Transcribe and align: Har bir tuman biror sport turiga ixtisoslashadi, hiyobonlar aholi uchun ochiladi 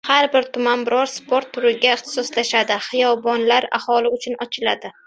Har 0.09 0.27
bir 0.35 0.45
tuman 0.55 0.85
biror 0.87 1.11
sport 1.11 1.51
turiga 1.59 1.93
ixtisoslashadi, 1.99 2.81
hiyobonlar 2.89 3.71
aholi 3.81 4.17
uchun 4.19 4.43
ochiladi 4.49 4.99